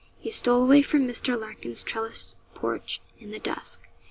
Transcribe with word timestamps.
He 0.17 0.31
stole 0.31 0.63
away 0.63 0.81
from 0.81 1.07
Mr. 1.07 1.39
Larkin's 1.39 1.83
trellised 1.83 2.35
porch, 2.55 3.01
in 3.19 3.29
the 3.29 3.37
dusk. 3.37 3.87